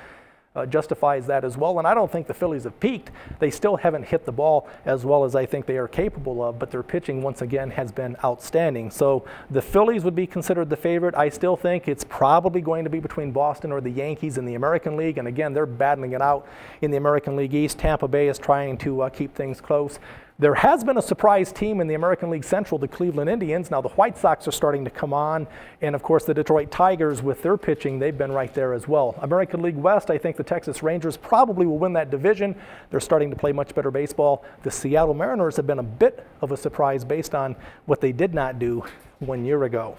uh, 0.55 0.65
justifies 0.65 1.27
that 1.27 1.45
as 1.45 1.57
well. 1.57 1.79
And 1.79 1.89
I 1.89 1.95
don't 1.95 2.11
think 2.11 2.27
the 2.29 2.35
Phillies 2.35 2.65
have 2.65 2.79
peaked. 2.79 3.11
They 3.41 3.51
still 3.51 3.77
haven't 3.77 4.05
hit 4.05 4.25
the 4.25 4.33
ball 4.33 4.69
as 4.85 5.05
well 5.05 5.25
as 5.25 5.35
I 5.35 5.47
think 5.47 5.67
they 5.67 5.77
are 5.79 5.89
capable 5.89 6.45
of, 6.45 6.59
but 6.59 6.71
their 6.71 6.83
pitching 6.85 7.23
once 7.23 7.43
again 7.43 7.71
has 7.73 7.91
been 7.91 8.17
outstanding. 8.25 8.91
So 8.91 9.25
the 9.51 9.63
Phillies 9.63 10.05
would 10.05 10.15
be 10.15 10.27
considered 10.27 10.71
the 10.71 10.77
favorite. 10.77 11.15
I 11.17 11.29
still 11.29 11.57
think 11.57 11.89
it's 11.89 12.05
probably 12.05 12.61
going 12.61 12.85
to 12.85 12.91
be 12.91 13.01
between 13.01 13.33
Boston 13.33 13.73
or 13.73 13.81
the 13.81 13.91
Yankees 13.91 14.39
in 14.39 14.45
the 14.45 14.55
American 14.55 14.97
League. 14.97 15.19
And 15.19 15.27
again, 15.27 15.55
they're 15.55 15.67
battling 15.67 16.13
it 16.13 16.23
out 16.23 16.47
in 16.83 16.93
the 16.93 16.99
American 16.99 17.35
League 17.35 17.55
East. 17.55 17.79
Tampa 17.79 18.07
Bay 18.07 18.29
is 18.29 18.39
trying 18.39 18.79
to 18.79 19.03
uh, 19.03 19.09
keep 19.09 19.35
things 19.35 19.61
close. 19.61 19.99
There 20.37 20.55
has 20.55 20.83
been 20.83 20.99
a 20.99 21.03
surprise 21.03 21.53
team 21.53 21.81
in 21.81 21.87
the 21.87 21.95
American 21.95 22.29
League 22.29 22.43
Central, 22.43 22.77
the 22.77 22.89
Cleveland 22.89 23.31
Indians. 23.31 23.71
Now, 23.71 23.81
the 23.81 23.91
White 23.91 24.19
Sox 24.19 24.49
are 24.49 24.53
starting 24.53 24.85
to 24.85 24.91
come 24.91 25.13
on. 25.13 25.47
And 25.81 25.95
of 25.95 26.03
course, 26.03 26.25
the 26.25 26.35
Detroit 26.35 26.73
Tigers, 26.73 27.23
with 27.23 27.41
their 27.45 27.57
pitching, 27.57 28.01
they've 28.01 28.19
been 28.19 28.33
right 28.33 28.53
there 28.53 28.73
as 28.73 28.89
well. 28.89 29.15
American 29.23 29.63
League 29.63 29.77
West, 29.77 30.11
I 30.11 30.19
think 30.19 30.37
the 30.37 30.43
Texas 30.43 30.83
Rangers 30.83 31.17
probably 31.17 31.67
will 31.67 31.79
win 31.79 31.93
that 31.93 32.11
division. 32.11 32.57
They're 32.91 32.99
starting 32.99 33.31
to 33.31 33.37
play 33.37 33.53
much 33.53 33.77
better 33.77 33.93
baseball. 33.93 34.45
The 34.65 34.73
Seattle 34.73 35.15
Mariners 35.15 35.55
have 35.55 35.69
been 35.69 35.79
a 35.79 35.85
bit 35.85 36.27
of 36.41 36.51
a 36.51 36.57
surprise 36.57 37.05
based 37.05 37.37
on 37.37 37.55
what 37.87 38.01
they 38.01 38.11
did 38.11 38.35
not 38.35 38.59
do 38.59 38.85
one 39.27 39.45
year 39.45 39.65
ago. 39.65 39.97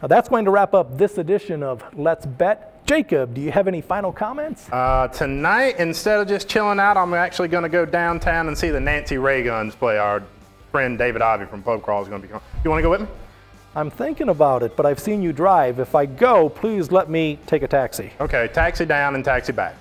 Now, 0.00 0.08
that's 0.08 0.28
going 0.28 0.44
to 0.44 0.50
wrap 0.50 0.74
up 0.74 0.96
this 0.96 1.18
edition 1.18 1.62
of 1.62 1.84
Let's 1.94 2.24
Bet. 2.24 2.86
Jacob, 2.86 3.34
do 3.34 3.40
you 3.40 3.50
have 3.50 3.68
any 3.68 3.80
final 3.80 4.12
comments? 4.12 4.68
Uh, 4.72 5.08
tonight, 5.08 5.76
instead 5.78 6.20
of 6.20 6.28
just 6.28 6.48
chilling 6.48 6.80
out, 6.80 6.96
I'm 6.96 7.12
actually 7.14 7.48
going 7.48 7.64
to 7.64 7.68
go 7.68 7.84
downtown 7.84 8.48
and 8.48 8.56
see 8.56 8.70
the 8.70 8.80
Nancy 8.80 9.18
Ray 9.18 9.42
Guns 9.42 9.74
play. 9.74 9.98
Our 9.98 10.22
friend 10.70 10.96
David 10.96 11.20
Ivy 11.20 11.46
from 11.46 11.62
Pub 11.62 11.82
Crawl 11.82 12.02
is 12.02 12.08
going 12.08 12.22
to 12.22 12.26
be 12.26 12.30
coming. 12.32 12.46
You 12.64 12.70
want 12.70 12.78
to 12.78 12.82
go 12.82 12.90
with 12.90 13.02
me? 13.02 13.08
I'm 13.74 13.90
thinking 13.90 14.30
about 14.30 14.62
it, 14.62 14.76
but 14.76 14.86
I've 14.86 14.98
seen 14.98 15.22
you 15.22 15.32
drive. 15.32 15.78
If 15.78 15.94
I 15.94 16.06
go, 16.06 16.48
please 16.48 16.90
let 16.90 17.10
me 17.10 17.38
take 17.46 17.62
a 17.62 17.68
taxi. 17.68 18.12
Okay, 18.20 18.48
taxi 18.52 18.84
down 18.84 19.14
and 19.14 19.24
taxi 19.24 19.52
back. 19.52 19.74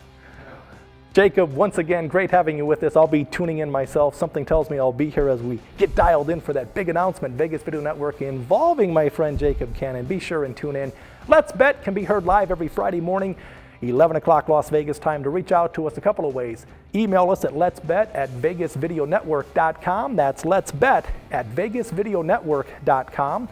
Jacob, 1.14 1.54
once 1.54 1.78
again, 1.80 2.08
great 2.08 2.30
having 2.30 2.58
you 2.58 2.66
with 2.66 2.84
us. 2.84 2.96
I'll 2.96 3.08
be 3.08 3.26
tuning 3.26 3.58
in 3.58 3.72
myself. 3.72 4.16
Something 4.16 4.46
tells 4.46 4.70
me 4.70 4.78
I'll 4.78 4.94
be 4.94 5.10
here 5.10 5.30
as 5.30 5.42
we 5.42 5.60
get 5.78 5.96
dialed 5.96 6.30
in 6.30 6.42
for 6.42 6.54
that 6.54 6.76
big 6.76 6.90
announcement, 6.90 7.34
Vegas 7.34 7.64
Video 7.64 7.82
Network, 7.82 8.22
involving 8.22 8.94
my 8.94 9.10
friend 9.10 9.40
Jacob 9.40 9.76
Cannon. 9.76 10.06
Be 10.06 10.20
sure 10.20 10.46
and 10.46 10.56
tune 10.56 10.76
in. 10.76 10.92
Let's 11.28 11.52
Bet 11.52 11.84
can 11.84 11.96
be 11.96 12.04
heard 12.04 12.26
live 12.26 12.52
every 12.52 12.68
Friday 12.68 13.02
morning, 13.02 13.36
11 13.82 14.18
o'clock 14.18 14.48
Las 14.48 14.70
Vegas 14.70 15.00
time. 15.00 15.24
To 15.24 15.32
reach 15.32 15.52
out 15.52 15.74
to 15.74 15.88
us 15.88 15.98
a 15.98 16.02
couple 16.02 16.28
of 16.28 16.36
ways. 16.36 16.68
Email 16.94 17.32
us 17.32 17.44
at 17.44 17.54
letsbet 17.54 18.14
at 18.14 18.30
vegasvideonetwork.com. 18.30 20.16
That's 20.16 20.44
letsbet 20.44 21.06
at 21.32 21.50
vegasvideonetwork.com. 21.50 23.50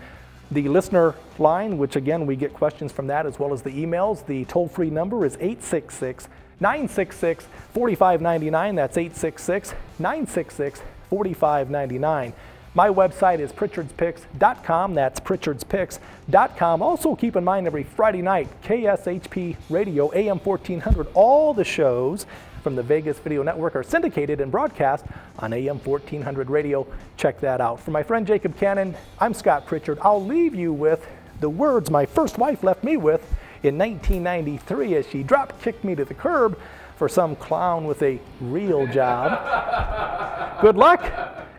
The 0.51 0.69
listener 0.69 1.15
line, 1.39 1.79
which 1.79 1.95
again, 1.95 2.27
we 2.27 2.35
get 2.35 2.53
questions 2.53 2.91
from 2.91 3.07
that 3.07 3.25
as 3.25 3.39
well 3.39 3.53
as 3.53 3.63
the 3.63 3.71
emails. 3.71 4.23
The 4.25 4.45
toll 4.45 4.67
free 4.67 4.91
number 4.91 5.25
is 5.25 5.33
866 5.37 6.29
966 6.59 7.47
4599. 7.73 8.75
That's 8.75 8.97
866 8.97 9.73
966 9.99 10.81
4599. 11.09 12.33
My 12.73 12.89
website 12.89 13.39
is 13.39 13.53
pritchardspicks.com. 13.53 14.95
That's 14.95 15.19
pritchardspicks.com. 15.21 16.81
Also, 16.81 17.15
keep 17.15 17.37
in 17.37 17.43
mind 17.43 17.67
every 17.67 17.83
Friday 17.83 18.21
night, 18.21 18.49
KSHP 18.63 19.55
Radio, 19.69 20.13
AM 20.13 20.39
1400, 20.39 21.07
all 21.13 21.53
the 21.53 21.63
shows 21.63 22.25
from 22.61 22.75
the 22.75 22.83
Vegas 22.83 23.17
Video 23.19 23.43
Network 23.43 23.75
are 23.77 23.83
syndicated 23.83 24.41
and 24.41 24.51
broadcast 24.51 25.05
on 25.39 25.53
AM 25.53 25.79
1400 25.79 26.49
radio. 26.49 26.85
Check 27.15 27.39
that 27.39 27.61
out. 27.61 27.79
For 27.79 27.91
my 27.91 28.03
friend 28.03 28.27
Jacob 28.27 28.57
Cannon, 28.57 28.95
I'm 29.19 29.33
Scott 29.33 29.65
Pritchard. 29.67 29.99
I'll 30.01 30.25
leave 30.25 30.53
you 30.53 30.73
with 30.73 31.07
the 31.39 31.49
words 31.49 31.89
my 31.89 32.05
first 32.05 32.37
wife 32.37 32.63
left 32.63 32.83
me 32.83 32.97
with 32.97 33.25
in 33.65 33.77
1993 33.77 34.95
as 34.95 35.07
she 35.07 35.23
drop 35.23 35.61
kicked 35.61 35.83
me 35.83 35.95
to 35.95 36.05
the 36.05 36.13
curb 36.13 36.57
for 36.95 37.09
some 37.09 37.35
clown 37.35 37.85
with 37.85 38.01
a 38.01 38.19
real 38.39 38.87
job. 38.87 40.61
Good 40.61 40.77
luck 40.77 41.03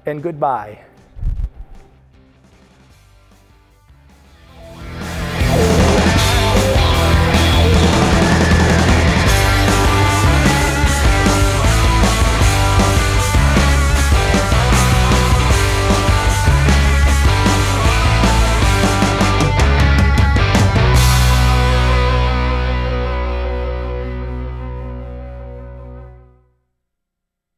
and 0.07 0.23
goodbye. 0.23 0.81